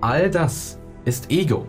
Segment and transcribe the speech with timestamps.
[0.00, 1.66] all das ist Ego.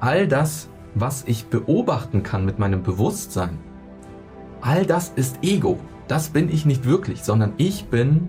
[0.00, 3.58] All das, was ich beobachten kann mit meinem Bewusstsein,
[4.60, 5.78] all das ist Ego.
[6.08, 8.28] Das bin ich nicht wirklich, sondern ich bin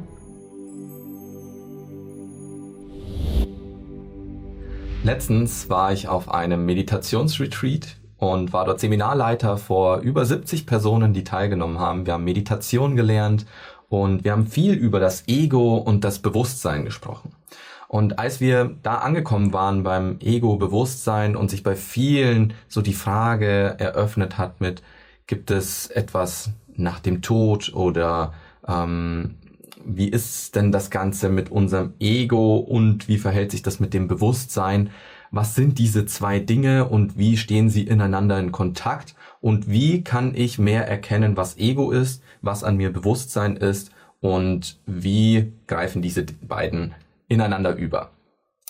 [5.03, 11.23] Letztens war ich auf einem Meditationsretreat und war dort Seminarleiter vor über 70 Personen, die
[11.23, 12.05] teilgenommen haben.
[12.05, 13.47] Wir haben Meditation gelernt
[13.89, 17.31] und wir haben viel über das Ego und das Bewusstsein gesprochen.
[17.91, 23.75] Und als wir da angekommen waren beim Ego-Bewusstsein und sich bei vielen so die Frage
[23.79, 24.81] eröffnet hat mit,
[25.27, 28.31] gibt es etwas nach dem Tod oder
[28.65, 29.35] ähm,
[29.83, 34.07] wie ist denn das Ganze mit unserem Ego und wie verhält sich das mit dem
[34.07, 34.89] Bewusstsein?
[35.31, 40.35] was sind diese zwei Dinge und wie stehen sie ineinander in Kontakt und wie kann
[40.35, 46.25] ich mehr erkennen, was Ego ist, was an mir Bewusstsein ist und wie greifen diese
[46.25, 46.93] beiden
[47.31, 48.11] ineinander über.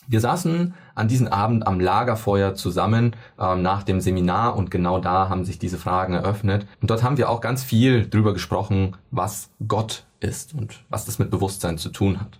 [0.07, 5.29] Wir saßen an diesem Abend am Lagerfeuer zusammen äh, nach dem Seminar und genau da
[5.29, 6.67] haben sich diese Fragen eröffnet.
[6.81, 11.19] Und dort haben wir auch ganz viel drüber gesprochen, was Gott ist und was das
[11.19, 12.39] mit Bewusstsein zu tun hat.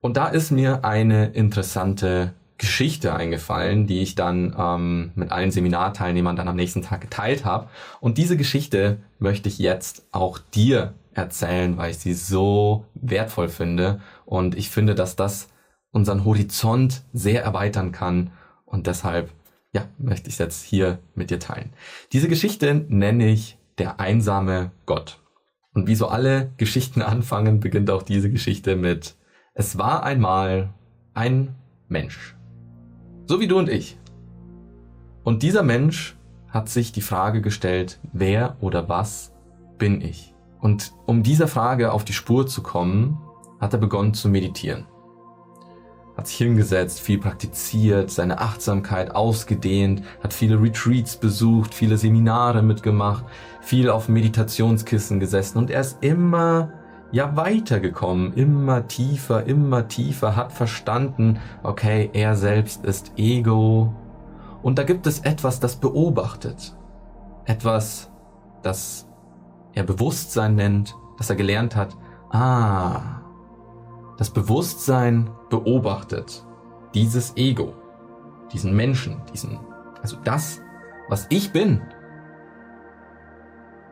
[0.00, 6.36] Und da ist mir eine interessante Geschichte eingefallen, die ich dann ähm, mit allen Seminarteilnehmern
[6.36, 7.68] dann am nächsten Tag geteilt habe.
[8.00, 14.00] Und diese Geschichte möchte ich jetzt auch dir erzählen, weil ich sie so wertvoll finde.
[14.24, 15.48] Und ich finde, dass das
[15.92, 18.32] unseren Horizont sehr erweitern kann.
[18.64, 19.30] Und deshalb,
[19.72, 21.72] ja, möchte ich es jetzt hier mit dir teilen.
[22.12, 25.20] Diese Geschichte nenne ich der einsame Gott.
[25.72, 29.16] Und wie so alle Geschichten anfangen, beginnt auch diese Geschichte mit
[29.54, 30.72] Es war einmal
[31.14, 31.54] ein
[31.88, 32.36] Mensch.
[33.26, 33.98] So wie du und ich.
[35.22, 36.16] Und dieser Mensch
[36.48, 39.32] hat sich die Frage gestellt, wer oder was
[39.78, 40.29] bin ich?
[40.60, 43.18] Und um dieser Frage auf die Spur zu kommen,
[43.60, 44.86] hat er begonnen zu meditieren.
[46.16, 53.24] Hat sich hingesetzt, viel praktiziert, seine Achtsamkeit ausgedehnt, hat viele Retreats besucht, viele Seminare mitgemacht,
[53.60, 56.72] viel auf Meditationskissen gesessen und er ist immer
[57.12, 63.94] ja weitergekommen, immer tiefer, immer tiefer, hat verstanden, okay, er selbst ist Ego.
[64.62, 66.76] Und da gibt es etwas, das beobachtet.
[67.46, 68.10] Etwas,
[68.62, 69.09] das
[69.74, 71.96] er Bewusstsein nennt, das er gelernt hat.
[72.30, 73.20] Ah,
[74.16, 76.44] das Bewusstsein beobachtet
[76.94, 77.74] dieses Ego,
[78.52, 79.58] diesen Menschen, diesen,
[80.02, 80.60] also das,
[81.08, 81.80] was ich bin,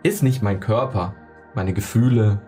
[0.03, 1.15] ist nicht mein Körper,
[1.55, 2.41] meine Gefühle,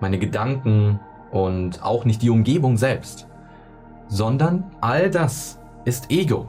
[0.00, 1.00] meine Gedanken
[1.30, 3.28] und auch nicht die Umgebung selbst,
[4.08, 6.48] sondern all das ist Ego.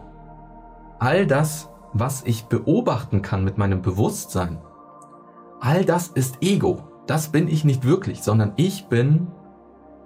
[1.00, 4.57] All das, was ich beobachten kann mit meinem Bewusstsein,
[5.65, 6.83] all das ist Ego.
[7.07, 9.27] Das bin ich nicht wirklich, sondern ich bin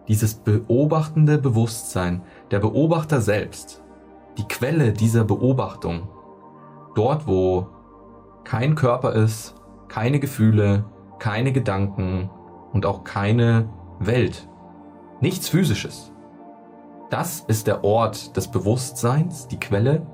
[0.07, 3.83] dieses beobachtende Bewusstsein, der Beobachter selbst,
[4.37, 6.07] die Quelle dieser Beobachtung.
[6.95, 7.67] Dort, wo
[8.45, 9.55] kein Körper ist,
[9.89, 10.85] keine Gefühle,
[11.19, 12.29] keine Gedanken,
[12.71, 13.67] und auch keine
[13.99, 14.47] Welt.
[15.21, 16.13] Nichts Physisches.
[17.09, 20.05] Das ist der Ort des Bewusstseins, die Quelle,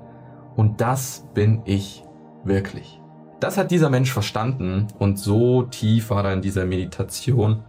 [0.56, 2.02] und das bin ich
[2.44, 3.02] wirklich.
[3.38, 7.64] Das hat dieser Mensch verstanden und so tief war er in dieser Meditation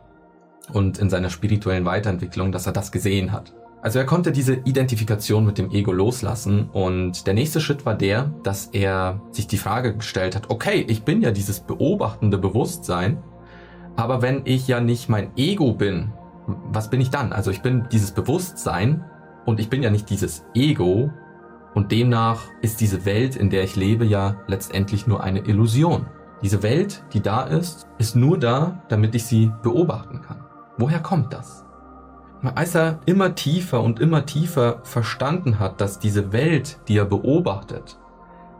[0.71, 3.53] und in seiner spirituellen Weiterentwicklung, dass er das gesehen hat.
[3.81, 8.33] Also er konnte diese Identifikation mit dem Ego loslassen und der nächste Schritt war der,
[8.43, 13.21] dass er sich die Frage gestellt hat, okay, ich bin ja dieses beobachtende Bewusstsein,
[13.95, 16.13] aber wenn ich ja nicht mein Ego bin,
[16.71, 17.33] was bin ich dann?
[17.33, 19.03] Also ich bin dieses Bewusstsein
[19.45, 21.11] und ich bin ja nicht dieses Ego
[21.73, 26.07] und demnach ist diese Welt, in der ich lebe, ja letztendlich nur eine Illusion.
[26.41, 30.45] Diese Welt, die da ist, ist nur da, damit ich sie beobachten kann.
[30.77, 31.65] Woher kommt das?
[32.55, 37.99] Als er immer tiefer und immer tiefer verstanden hat, dass diese Welt, die er beobachtet,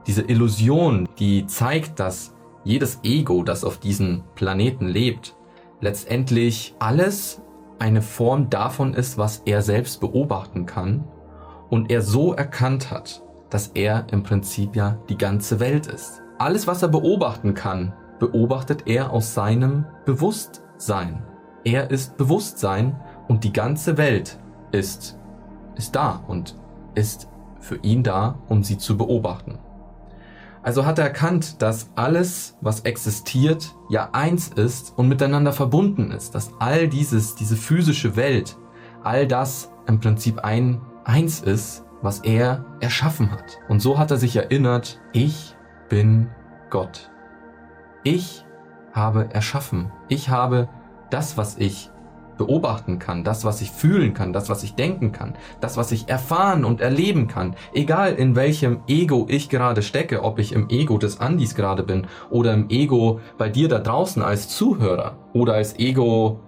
[0.08, 5.36] diese Illusion, die zeigt, dass jedes Ego, das auf diesem Planeten lebt,
[5.80, 7.42] letztendlich alles
[7.80, 11.04] eine Form davon ist, was er selbst beobachten kann
[11.70, 16.22] und er so erkannt hat, dass er im Prinzip ja die ganze Welt ist.
[16.38, 21.24] Alles, was er beobachten kann, beobachtet er aus seinem Bewusstsein.
[21.64, 24.40] Er ist Bewusstsein und die ganze Welt
[24.72, 25.18] ist,
[25.76, 26.58] ist da und
[26.96, 27.28] ist
[27.60, 29.60] für ihn da, um sie zu beobachten.
[30.64, 36.36] Also hat er erkannt, dass alles, was existiert, ja eins ist und miteinander verbunden ist,
[36.36, 38.58] dass all dieses, diese physische Welt,
[39.04, 43.60] all das im Prinzip ein eins ist, was er erschaffen hat.
[43.70, 45.56] Und so hat er sich erinnert, ich
[45.90, 46.30] bin
[46.70, 47.10] Gott.
[48.04, 48.46] Ich
[48.94, 49.92] habe erschaffen.
[50.10, 50.70] Ich habe
[51.10, 51.90] das, was ich
[52.38, 56.08] beobachten kann, das, was ich fühlen kann, das, was ich denken kann, das, was ich
[56.08, 61.00] erfahren und erleben kann, egal in welchem Ego ich gerade stecke, ob ich im Ego
[61.00, 65.80] des Andis gerade bin oder im Ego bei dir da draußen als Zuhörer oder als
[65.80, 66.40] Ego,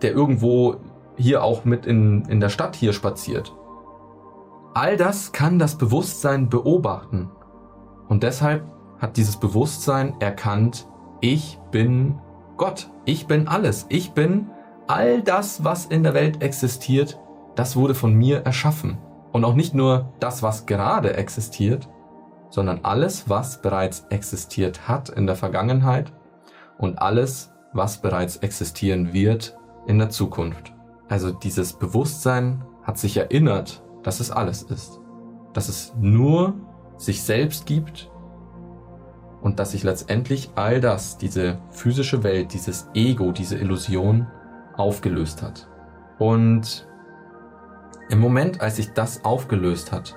[0.00, 0.76] der irgendwo
[1.16, 3.54] hier auch mit in, in der Stadt hier spaziert.
[4.74, 7.30] All das kann das Bewusstsein beobachten.
[8.08, 8.64] Und deshalb
[8.98, 10.86] hat dieses Bewusstsein erkannt,
[11.20, 12.18] ich bin
[12.56, 14.50] Gott, ich bin alles, ich bin
[14.86, 17.18] all das, was in der Welt existiert,
[17.54, 18.98] das wurde von mir erschaffen.
[19.32, 21.88] Und auch nicht nur das, was gerade existiert,
[22.50, 26.12] sondern alles, was bereits existiert hat in der Vergangenheit
[26.78, 30.75] und alles, was bereits existieren wird in der Zukunft.
[31.08, 35.00] Also dieses Bewusstsein hat sich erinnert, dass es alles ist.
[35.52, 36.54] Dass es nur
[36.96, 38.10] sich selbst gibt
[39.40, 44.26] und dass sich letztendlich all das, diese physische Welt, dieses Ego, diese Illusion
[44.76, 45.68] aufgelöst hat.
[46.18, 46.88] Und
[48.08, 50.16] im Moment, als sich das aufgelöst hat,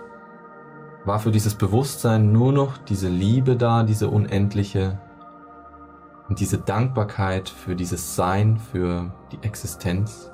[1.06, 5.00] war für dieses Bewusstsein nur noch diese Liebe da, diese unendliche
[6.28, 10.32] und diese Dankbarkeit für dieses Sein, für die Existenz.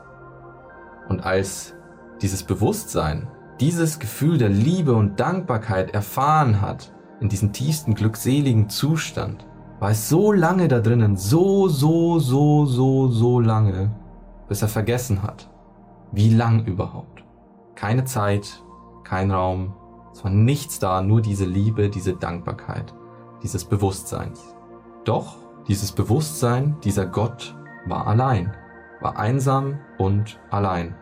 [1.09, 1.75] Und als
[2.21, 3.27] dieses Bewusstsein
[3.59, 9.47] dieses Gefühl der Liebe und Dankbarkeit erfahren hat, in diesem tiefsten glückseligen Zustand,
[9.79, 13.91] war es so lange da drinnen, so, so, so, so, so lange,
[14.47, 15.49] bis er vergessen hat,
[16.11, 17.23] wie lang überhaupt.
[17.75, 18.61] Keine Zeit,
[19.03, 19.73] kein Raum,
[20.11, 22.93] es war nichts da, nur diese Liebe, diese Dankbarkeit,
[23.43, 24.55] dieses Bewusstseins.
[25.03, 25.35] Doch
[25.67, 27.55] dieses Bewusstsein, dieser Gott
[27.85, 28.53] war allein,
[29.05, 30.95] war einsam und allein.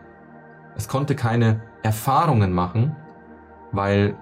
[0.76, 2.94] Es konnte keine Erfahrungen machen,
[3.72, 4.14] weil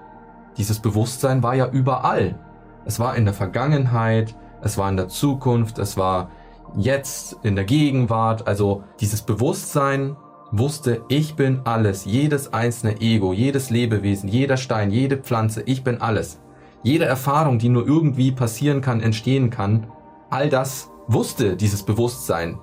[0.57, 2.39] dieses Bewusstsein war ja überall.
[2.85, 6.31] Es war in der Vergangenheit, es war in der Zukunft, es war
[6.77, 8.47] jetzt in der Gegenwart.
[8.47, 10.17] Also dieses Bewusstsein
[10.53, 16.01] wusste, ich bin alles, jedes einzelne Ego, jedes Lebewesen, jeder Stein, jede Pflanze, ich bin
[16.01, 16.39] alles.
[16.85, 19.89] Jede Erfahrung, die nur irgendwie passieren kann, entstehen kann,
[20.31, 22.61] all das wusste dieses Bewusstsein.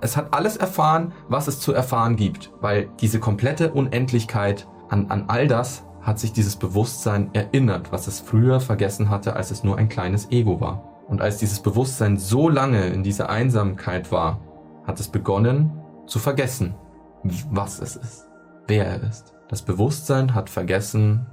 [0.00, 5.24] Es hat alles erfahren, was es zu erfahren gibt, weil diese komplette Unendlichkeit an, an
[5.28, 9.76] all das hat sich dieses Bewusstsein erinnert, was es früher vergessen hatte, als es nur
[9.76, 10.82] ein kleines Ego war.
[11.06, 14.40] Und als dieses Bewusstsein so lange in dieser Einsamkeit war,
[14.86, 15.70] hat es begonnen
[16.06, 16.74] zu vergessen,
[17.50, 18.28] was es ist,
[18.66, 19.34] wer er ist.
[19.48, 21.26] Das Bewusstsein hat vergessen,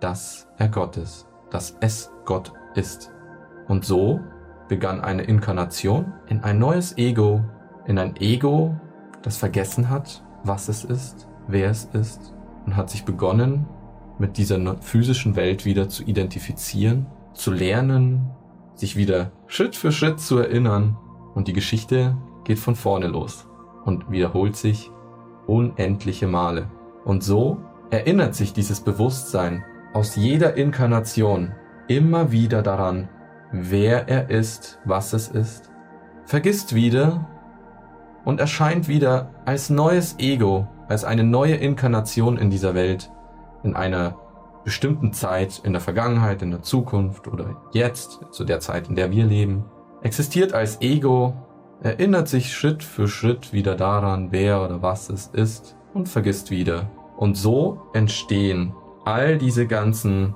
[0.00, 3.10] dass er Gott ist, dass es Gott ist.
[3.68, 4.20] Und so
[4.68, 7.44] begann eine Inkarnation in ein neues Ego,
[7.86, 8.76] in ein Ego,
[9.22, 12.34] das vergessen hat, was es ist, wer es ist
[12.66, 13.66] und hat sich begonnen,
[14.18, 18.30] mit dieser physischen Welt wieder zu identifizieren, zu lernen,
[18.74, 20.96] sich wieder Schritt für Schritt zu erinnern
[21.34, 23.48] und die Geschichte geht von vorne los
[23.84, 24.90] und wiederholt sich
[25.46, 26.70] unendliche Male.
[27.04, 27.58] Und so
[27.90, 31.52] erinnert sich dieses Bewusstsein aus jeder Inkarnation
[31.88, 33.08] immer wieder daran,
[33.50, 35.70] wer er ist, was es ist,
[36.24, 37.28] vergisst wieder
[38.24, 43.10] und erscheint wieder als neues Ego, als eine neue Inkarnation in dieser Welt,
[43.62, 44.16] in einer
[44.64, 49.10] bestimmten Zeit, in der Vergangenheit, in der Zukunft oder jetzt, zu der Zeit, in der
[49.10, 49.64] wir leben,
[50.02, 51.34] existiert als Ego,
[51.82, 56.90] erinnert sich Schritt für Schritt wieder daran, wer oder was es ist und vergisst wieder.
[57.16, 60.34] Und so entstehen all diese ganzen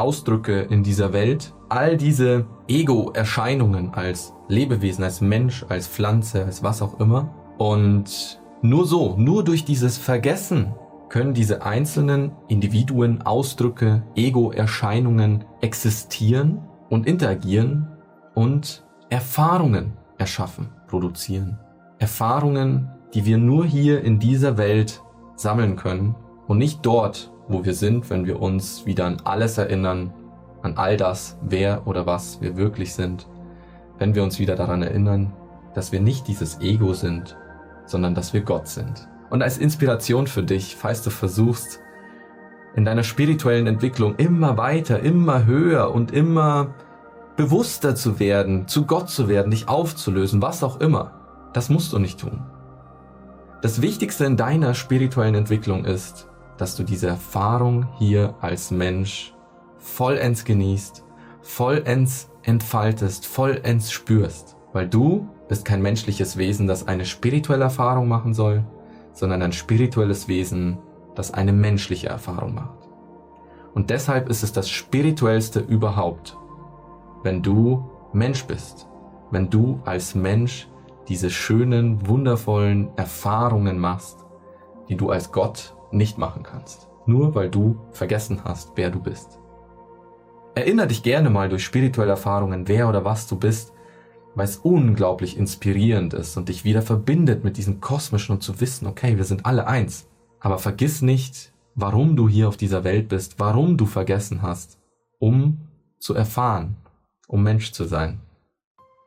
[0.00, 6.82] Ausdrücke in dieser Welt, all diese Ego-Erscheinungen als Lebewesen, als Mensch, als Pflanze, als was
[6.82, 7.30] auch immer.
[7.58, 10.74] Und nur so, nur durch dieses Vergessen
[11.08, 16.60] können diese einzelnen Individuen, Ausdrücke, Ego-Erscheinungen existieren
[16.90, 17.88] und interagieren
[18.34, 21.58] und Erfahrungen erschaffen, produzieren.
[21.98, 25.02] Erfahrungen, die wir nur hier in dieser Welt
[25.36, 26.14] sammeln können
[26.46, 30.12] und nicht dort, wo wir sind, wenn wir uns wieder an alles erinnern,
[30.62, 33.26] an all das, wer oder was wir wirklich sind,
[33.98, 35.32] wenn wir uns wieder daran erinnern,
[35.74, 37.36] dass wir nicht dieses Ego sind,
[37.86, 39.08] sondern dass wir Gott sind.
[39.30, 41.80] Und als Inspiration für dich, falls du versuchst,
[42.74, 46.74] in deiner spirituellen Entwicklung immer weiter, immer höher und immer
[47.36, 51.12] bewusster zu werden, zu Gott zu werden, dich aufzulösen, was auch immer,
[51.52, 52.42] das musst du nicht tun.
[53.62, 59.34] Das Wichtigste in deiner spirituellen Entwicklung ist, dass du diese Erfahrung hier als Mensch
[59.78, 61.04] vollends genießt,
[61.42, 68.34] vollends entfaltest, vollends spürst, weil du bist kein menschliches Wesen, das eine spirituelle Erfahrung machen
[68.34, 68.64] soll,
[69.12, 70.78] sondern ein spirituelles Wesen,
[71.14, 72.88] das eine menschliche Erfahrung macht.
[73.74, 76.36] Und deshalb ist es das spirituellste überhaupt,
[77.22, 78.88] wenn du Mensch bist,
[79.30, 80.68] wenn du als Mensch
[81.08, 84.24] diese schönen, wundervollen Erfahrungen machst,
[84.88, 86.88] die du als Gott nicht machen kannst.
[87.06, 89.38] Nur weil du vergessen hast, wer du bist.
[90.54, 93.72] Erinner dich gerne mal durch spirituelle Erfahrungen, wer oder was du bist,
[94.34, 98.86] weil es unglaublich inspirierend ist und dich wieder verbindet mit diesem Kosmischen und zu wissen,
[98.86, 100.08] okay, wir sind alle eins.
[100.40, 104.78] Aber vergiss nicht, warum du hier auf dieser Welt bist, warum du vergessen hast,
[105.18, 105.60] um
[105.98, 106.76] zu erfahren,
[107.28, 108.20] um Mensch zu sein.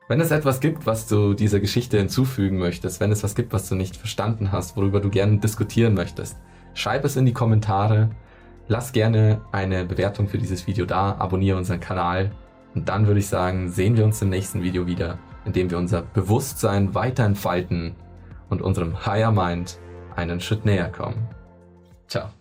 [0.07, 3.69] Wenn es etwas gibt, was du dieser Geschichte hinzufügen möchtest, wenn es was gibt, was
[3.69, 6.37] du nicht verstanden hast, worüber du gerne diskutieren möchtest,
[6.79, 8.09] schreib es in die Kommentare,
[8.67, 12.31] lass gerne eine Bewertung für dieses Video da, abonniere unseren Kanal
[12.73, 15.77] und dann würde ich sagen, sehen wir uns im nächsten Video wieder, in dem wir
[15.77, 17.95] unser Bewusstsein weiter entfalten
[18.49, 19.77] und unserem Higher Mind
[20.15, 21.27] einen Schritt näher kommen.
[22.07, 22.38] Ciao.